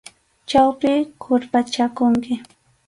Chaypi 0.49 0.93
qurpachakunki. 1.21 2.33